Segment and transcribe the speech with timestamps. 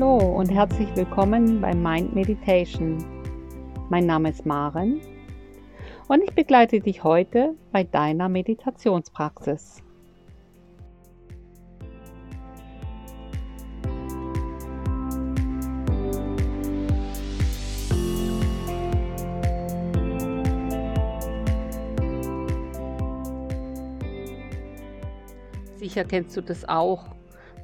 [0.00, 3.04] Hallo und herzlich willkommen bei Mind Meditation.
[3.90, 4.98] Mein Name ist Maren
[6.08, 9.82] und ich begleite dich heute bei deiner Meditationspraxis.
[25.76, 27.19] Sicher kennst du das auch.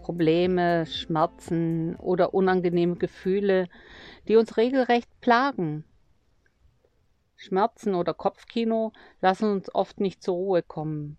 [0.07, 3.67] Probleme, Schmerzen oder unangenehme Gefühle,
[4.29, 5.85] die uns regelrecht plagen.
[7.35, 11.19] Schmerzen oder Kopfkino lassen uns oft nicht zur Ruhe kommen.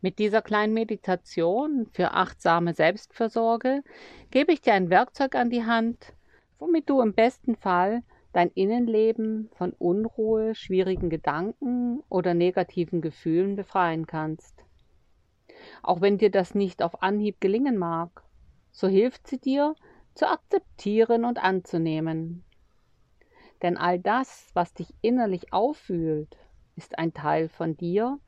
[0.00, 3.82] Mit dieser kleinen Meditation für achtsame Selbstversorge
[4.30, 6.14] gebe ich dir ein Werkzeug an die Hand,
[6.58, 8.02] womit du im besten Fall
[8.32, 14.51] dein Innenleben von Unruhe, schwierigen Gedanken oder negativen Gefühlen befreien kannst.
[15.82, 18.22] Auch wenn dir das nicht auf Anhieb gelingen mag,
[18.70, 19.74] so hilft sie dir
[20.14, 22.44] zu akzeptieren und anzunehmen.
[23.62, 26.36] Denn all das, was dich innerlich auffühlt,
[26.76, 28.18] ist ein Teil von dir,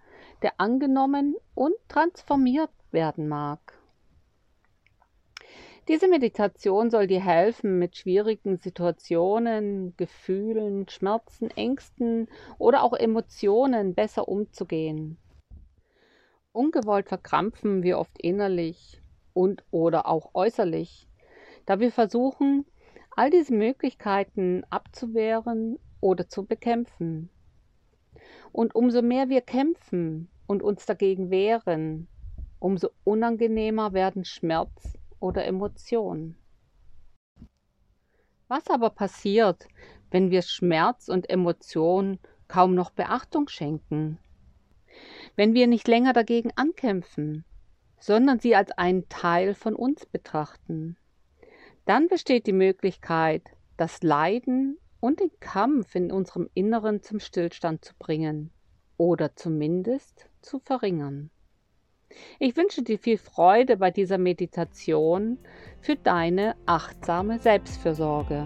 [0.43, 3.79] der angenommen und transformiert werden mag.
[5.89, 14.27] Diese Meditation soll dir helfen, mit schwierigen Situationen, Gefühlen, Schmerzen, Ängsten oder auch Emotionen besser
[14.27, 15.19] umzugehen.
[16.55, 19.03] Ungewollt verkrampfen wir oft innerlich
[19.33, 21.09] und oder auch äußerlich,
[21.67, 22.65] da wir versuchen,
[23.11, 27.29] all diese Möglichkeiten abzuwehren oder zu bekämpfen.
[28.53, 32.07] Und umso mehr wir kämpfen und uns dagegen wehren,
[32.61, 36.37] umso unangenehmer werden Schmerz oder Emotionen.
[38.47, 39.67] Was aber passiert,
[40.13, 44.21] wenn wir Schmerz und Emotion kaum noch Beachtung schenken?
[45.37, 47.45] Wenn wir nicht länger dagegen ankämpfen,
[47.99, 50.97] sondern sie als einen Teil von uns betrachten.
[51.87, 53.43] Dann besteht die Möglichkeit,
[53.77, 58.51] das Leiden und den Kampf in unserem Inneren zum Stillstand zu bringen
[58.97, 61.31] oder zumindest zu verringern.
[62.39, 65.39] Ich wünsche dir viel Freude bei dieser Meditation
[65.81, 68.45] für deine achtsame Selbstfürsorge.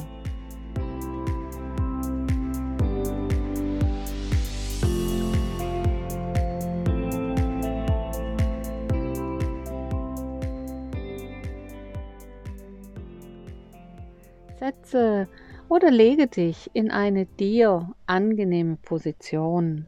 [14.88, 15.28] Setze
[15.68, 19.86] oder lege dich in eine dir angenehme Position.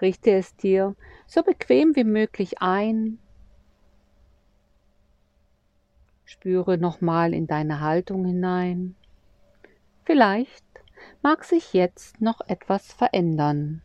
[0.00, 0.96] Richte es dir
[1.26, 3.18] so bequem wie möglich ein.
[6.24, 8.94] Spüre nochmal in deine Haltung hinein.
[10.04, 10.64] Vielleicht
[11.22, 13.82] mag sich jetzt noch etwas verändern.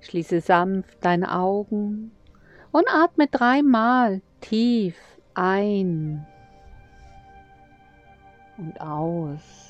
[0.00, 2.12] Schließe sanft deine Augen
[2.72, 4.96] und atme dreimal tief
[5.34, 6.26] ein
[8.58, 9.67] und aus.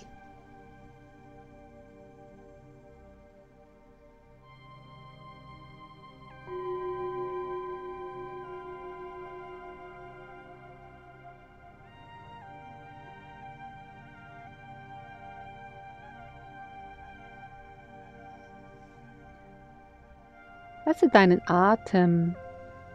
[20.89, 22.35] Lasse deinen Atem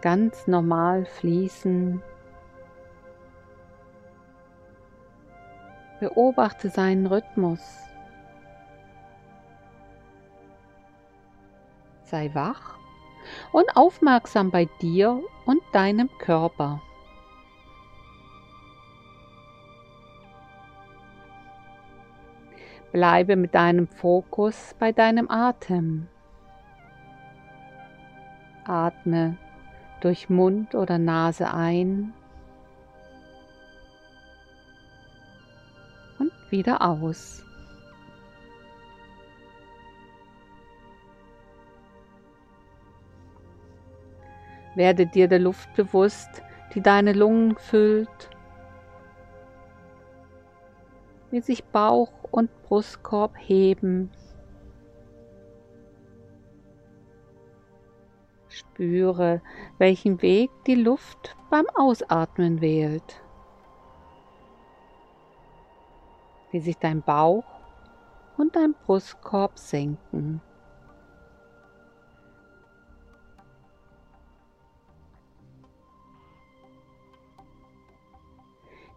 [0.01, 2.01] ganz normal fließen.
[5.99, 7.59] Beobachte seinen Rhythmus.
[12.05, 12.79] Sei wach
[13.51, 16.81] und aufmerksam bei dir und deinem Körper.
[22.91, 26.07] Bleibe mit deinem Fokus bei deinem Atem.
[28.65, 29.37] Atme
[30.01, 32.13] durch Mund oder Nase ein
[36.19, 37.43] und wieder aus.
[44.75, 46.41] Werde dir der Luft bewusst,
[46.73, 48.29] die deine Lungen füllt,
[51.29, 54.11] wie sich Bauch und Brustkorb heben
[58.73, 59.41] Spüre,
[59.77, 63.21] welchen Weg die Luft beim Ausatmen wählt.
[66.49, 67.45] Wie sich dein Bauch
[68.37, 70.41] und dein Brustkorb senken.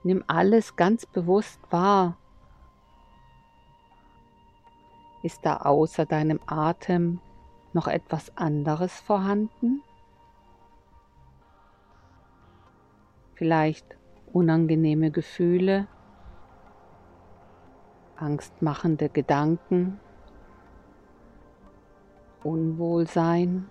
[0.03, 2.17] Nimm alles ganz bewusst wahr.
[5.23, 7.21] Ist da außer deinem Atem
[7.77, 9.83] noch etwas anderes vorhanden?
[13.35, 13.85] Vielleicht
[14.33, 15.87] unangenehme Gefühle,
[18.17, 20.01] angstmachende Gedanken,
[22.43, 23.69] Unwohlsein,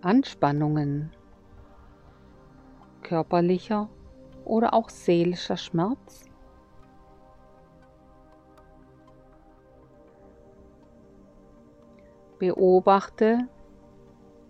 [0.00, 1.10] Anspannungen,
[3.02, 3.88] körperlicher
[4.46, 6.31] oder auch seelischer Schmerz?
[12.42, 13.46] Beobachte,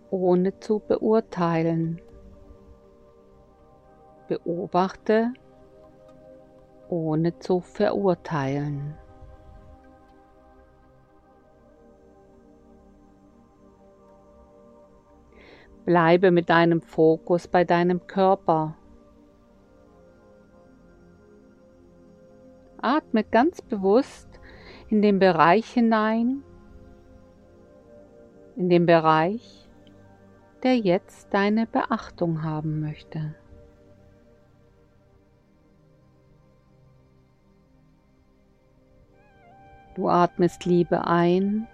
[0.09, 2.01] ohne zu beurteilen.
[4.27, 5.31] Beobachte,
[6.89, 8.97] ohne zu verurteilen.
[15.85, 18.75] Bleibe mit deinem Fokus bei deinem Körper.
[22.81, 24.39] Atme ganz bewusst
[24.89, 26.43] in den Bereich hinein,
[28.55, 29.67] in den Bereich,
[30.63, 33.35] der jetzt deine Beachtung haben möchte.
[39.95, 41.67] Du atmest Liebe ein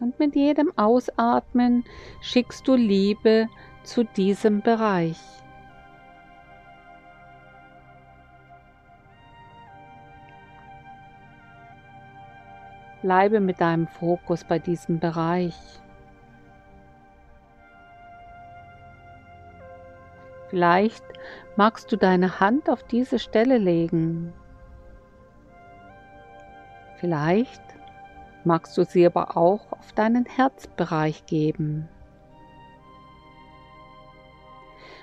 [0.00, 1.84] und mit jedem Ausatmen
[2.20, 3.48] schickst du Liebe
[3.84, 5.41] zu diesem Bereich.
[13.02, 15.56] Bleibe mit deinem Fokus bei diesem Bereich.
[20.48, 21.04] Vielleicht
[21.56, 24.32] magst du deine Hand auf diese Stelle legen.
[27.00, 27.62] Vielleicht
[28.44, 31.88] magst du sie aber auch auf deinen Herzbereich geben.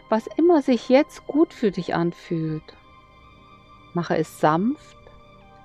[0.08, 2.64] Was immer sich jetzt gut für dich anfühlt,
[3.94, 4.98] mache es sanft,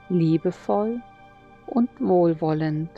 [0.08, 1.00] liebevoll
[1.66, 2.90] und wohlwollend.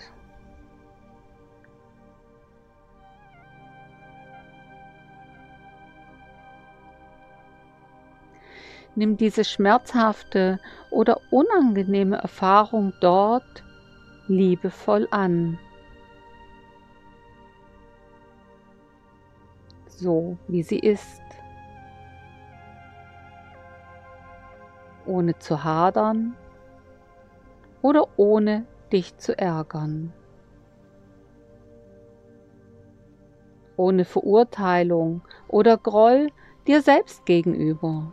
[8.94, 10.58] Nimm diese schmerzhafte
[10.90, 13.62] oder unangenehme Erfahrung dort
[14.26, 15.58] liebevoll an.
[19.86, 21.20] So wie sie ist.
[25.04, 26.34] Ohne zu hadern
[27.86, 30.12] oder ohne dich zu ärgern.
[33.76, 36.32] Ohne Verurteilung oder Groll
[36.66, 38.12] dir selbst gegenüber.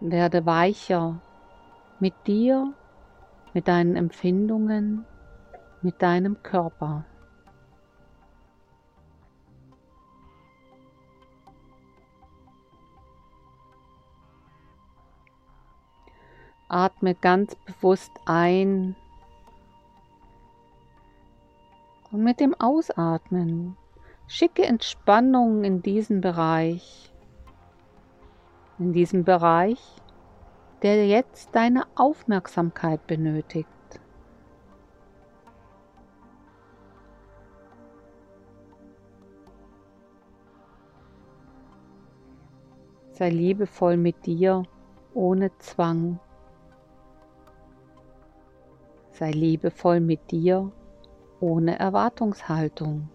[0.00, 1.22] Werde weicher
[2.00, 2.74] mit dir,
[3.54, 5.06] mit deinen Empfindungen,
[5.80, 7.06] mit deinem Körper.
[16.70, 18.96] Atme ganz bewusst ein
[22.12, 23.76] und mit dem Ausatmen
[24.26, 27.12] schicke Entspannung in diesen Bereich.
[28.78, 30.00] In diesem Bereich
[30.82, 33.68] der jetzt deine Aufmerksamkeit benötigt.
[43.12, 44.62] Sei liebevoll mit dir
[45.12, 46.18] ohne Zwang.
[49.20, 50.72] Sei liebevoll mit dir
[51.40, 53.10] ohne Erwartungshaltung.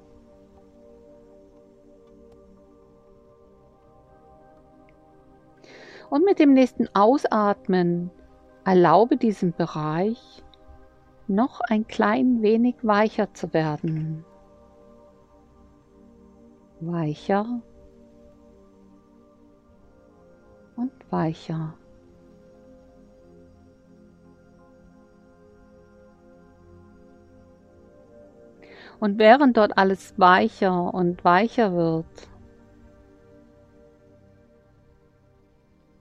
[6.12, 8.12] Und mit dem nächsten Ausatmen
[8.66, 10.44] erlaube diesem Bereich
[11.26, 14.24] noch ein klein wenig weicher zu werden.
[16.82, 17.64] Weicher
[20.76, 21.74] und weicher.
[29.06, 32.28] Und während dort alles weicher und weicher wird,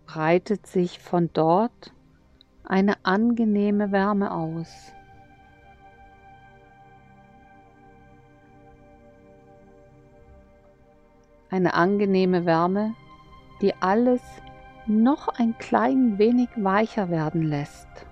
[0.07, 1.93] breitet sich von dort
[2.67, 4.95] eine angenehme Wärme aus.
[11.51, 12.95] Eine angenehme Wärme,
[13.61, 14.23] die alles
[14.87, 18.07] noch ein klein wenig weicher werden lässt.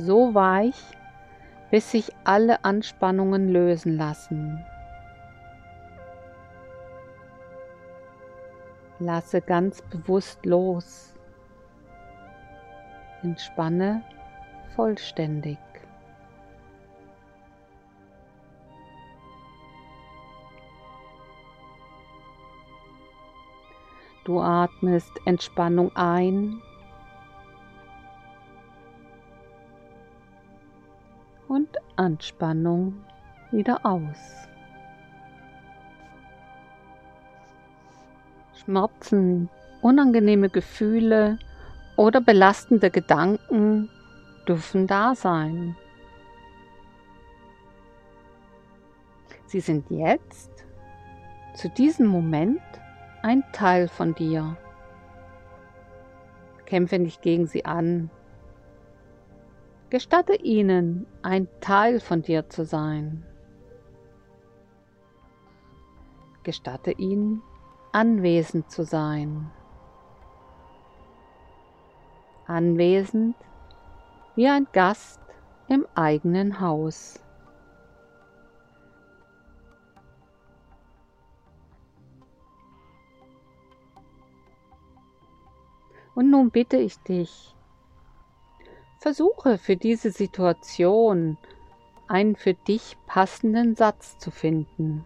[0.00, 0.80] So weich,
[1.72, 4.64] bis sich alle Anspannungen lösen lassen.
[9.00, 11.14] Lasse ganz bewusst los.
[13.24, 14.04] Entspanne
[14.76, 15.58] vollständig.
[24.24, 26.62] Du atmest Entspannung ein
[31.98, 32.94] Anspannung
[33.50, 34.48] wieder aus.
[38.54, 39.48] Schmerzen,
[39.82, 41.38] unangenehme Gefühle
[41.96, 43.90] oder belastende Gedanken
[44.46, 45.76] dürfen da sein.
[49.46, 50.50] Sie sind jetzt,
[51.54, 52.60] zu diesem Moment,
[53.22, 54.56] ein Teil von dir.
[56.66, 58.10] Kämpfe nicht gegen sie an.
[59.90, 63.24] Gestatte ihnen, ein Teil von dir zu sein.
[66.42, 67.42] Gestatte ihnen,
[67.92, 69.50] anwesend zu sein.
[72.46, 73.34] Anwesend
[74.36, 75.20] wie ein Gast
[75.68, 77.24] im eigenen Haus.
[86.14, 87.54] Und nun bitte ich dich,
[88.98, 91.38] versuche für diese Situation
[92.08, 95.04] einen für dich passenden Satz zu finden.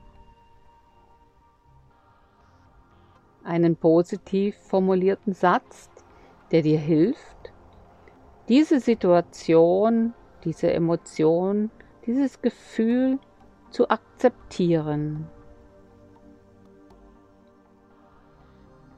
[3.44, 5.90] Einen positiv formulierten Satz,
[6.52, 7.52] der dir hilft,
[8.48, 11.70] diese Situation, diese Emotion,
[12.06, 13.18] dieses Gefühl
[13.70, 15.28] zu akzeptieren.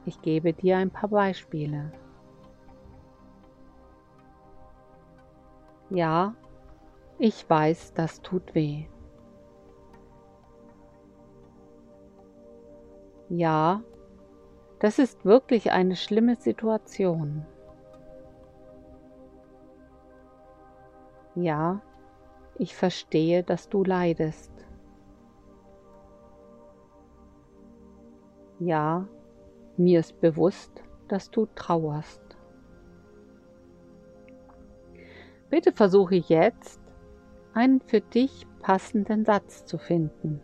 [0.05, 1.91] Ich gebe dir ein paar Beispiele.
[5.95, 6.35] Ja,
[7.19, 8.85] ich weiß, das tut weh.
[13.29, 13.81] Ja,
[14.79, 17.45] das ist wirklich eine schlimme Situation.
[21.33, 21.81] Ja,
[22.55, 24.51] ich verstehe, dass du leidest.
[28.59, 29.07] Ja,
[29.77, 32.24] mir ist bewusst, dass du trauerst.
[35.55, 36.81] Bitte versuche jetzt,
[37.53, 40.41] einen für dich passenden Satz zu finden.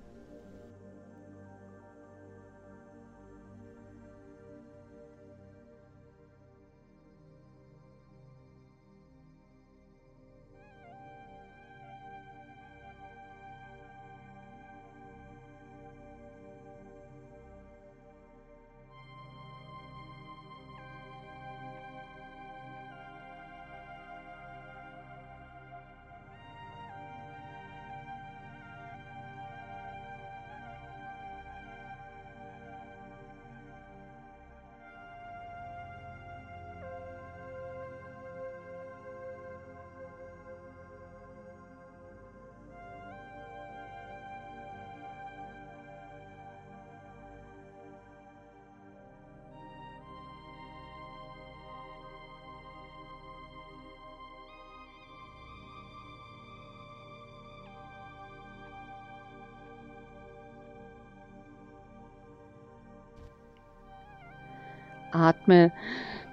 [65.13, 65.71] Atme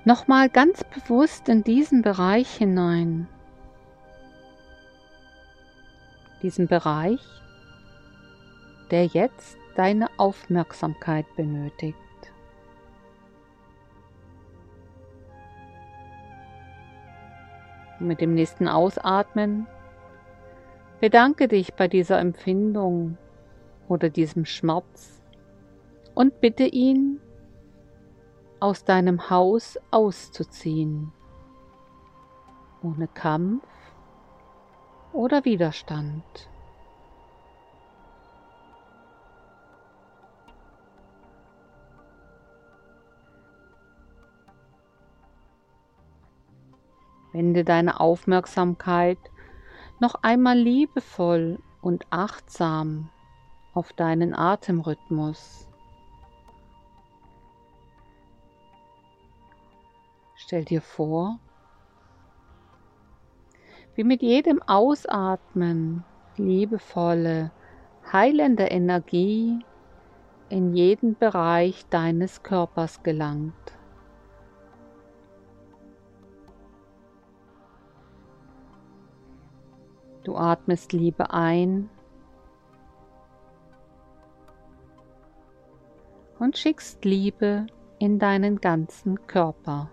[0.05, 3.29] nochmal ganz bewusst in diesen Bereich hinein.
[6.43, 7.21] Diesen Bereich,
[8.91, 11.97] der jetzt deine Aufmerksamkeit benötigt.
[18.01, 19.67] Mit dem nächsten Ausatmen
[21.01, 23.19] bedanke dich bei dieser Empfindung
[23.89, 25.21] oder diesem Schmerz
[26.15, 27.21] und bitte ihn,
[28.61, 31.13] aus deinem Haus auszuziehen,
[32.83, 33.65] ohne Kampf
[35.13, 36.25] oder Widerstand.
[47.33, 49.19] Wende deine Aufmerksamkeit
[50.01, 53.11] noch einmal liebevoll und achtsam
[53.75, 55.68] auf deinen Atemrhythmus.
[60.49, 61.41] Stell dir vor,
[63.97, 66.05] wie mit jedem Ausatmen
[66.39, 67.51] liebevolle,
[68.11, 69.59] heilende Energie
[70.49, 73.53] in jeden Bereich deines Körpers gelangt.
[80.25, 81.91] Du atmest Liebe ein
[86.39, 87.67] und schickst Liebe
[87.99, 89.91] in deinen ganzen Körper.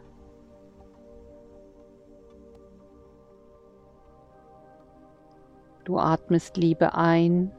[5.85, 7.51] Du atmest Liebe ein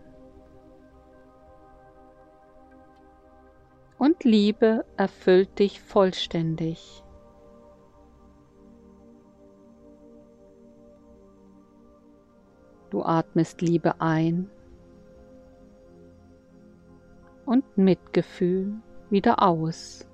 [3.98, 7.04] und Liebe erfüllt dich vollständig.
[12.90, 14.50] Du atmest Liebe ein
[17.44, 18.74] und Mitgefühl
[19.08, 20.04] wieder aus.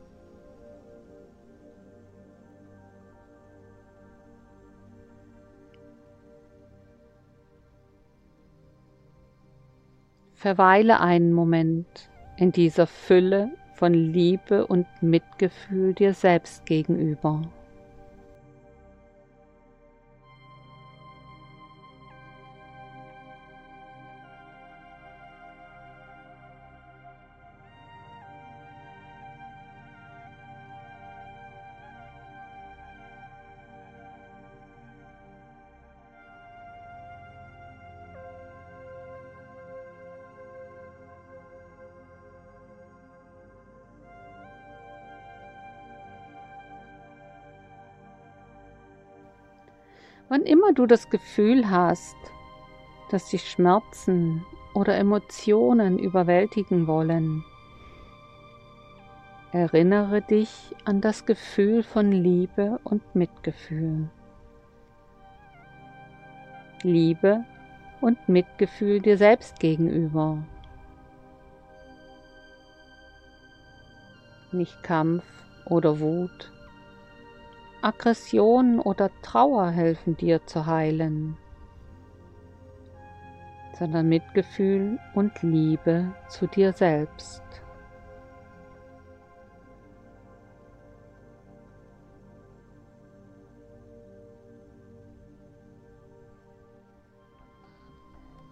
[10.43, 11.87] Verweile einen Moment
[12.37, 17.43] in dieser Fülle von Liebe und Mitgefühl dir selbst gegenüber.
[50.33, 52.17] Wann immer du das Gefühl hast,
[53.11, 57.45] dass dich Schmerzen oder Emotionen überwältigen wollen,
[59.53, 64.09] erinnere dich an das Gefühl von Liebe und Mitgefühl.
[66.83, 67.45] Liebe
[68.01, 70.39] und Mitgefühl dir selbst gegenüber.
[74.51, 75.25] Nicht Kampf
[75.67, 76.51] oder Wut
[77.83, 81.37] Aggression oder Trauer helfen dir zu heilen,
[83.77, 87.43] sondern Mitgefühl und Liebe zu dir selbst.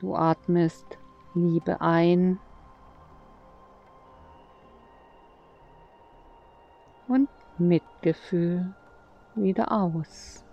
[0.00, 0.98] Du atmest
[1.34, 2.40] Liebe ein
[7.06, 7.28] und
[7.58, 8.74] Mitgefühl
[9.42, 10.44] wieder aus.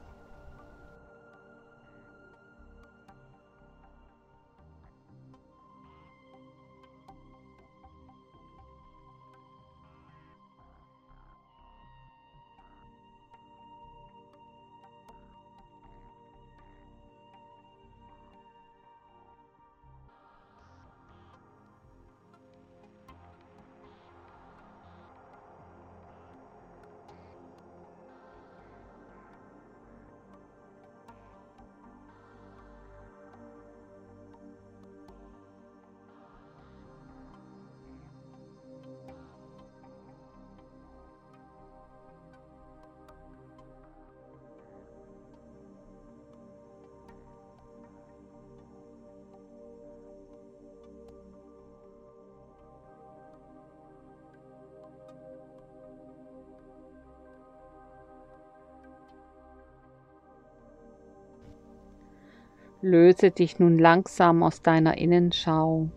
[62.82, 65.90] Löse dich nun langsam aus deiner Innenschau.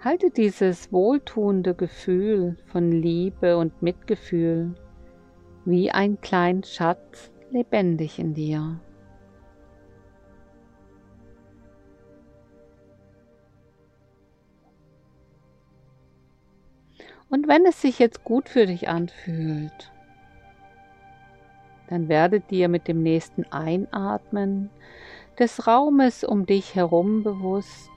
[0.00, 4.76] Halte dieses wohltuende Gefühl von Liebe und Mitgefühl
[5.64, 8.80] wie ein kleinen Schatz lebendig in dir.
[17.28, 19.92] Und wenn es sich jetzt gut für dich anfühlt,
[21.88, 24.70] dann werde dir mit dem nächsten Einatmen
[25.38, 27.90] des Raumes um dich herum bewusst.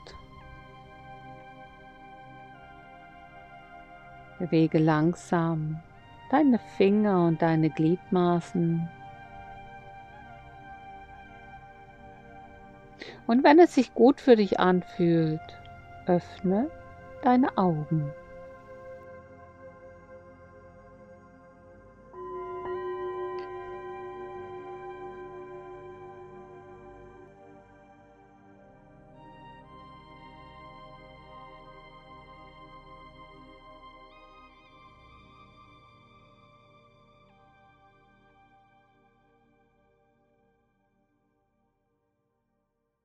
[4.39, 5.79] Bewege langsam
[6.31, 8.89] deine Finger und deine Gliedmaßen.
[13.27, 15.41] Und wenn es sich gut für dich anfühlt,
[16.05, 16.69] öffne
[17.23, 18.11] deine Augen.